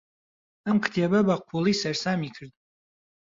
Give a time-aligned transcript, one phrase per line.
[0.65, 2.59] ئەم کتێبە بەقووڵی سەرسامی کردم.